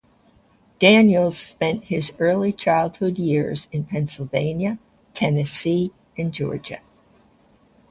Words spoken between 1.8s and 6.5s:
his early childhood years in Pennsylvania, Tennessee, and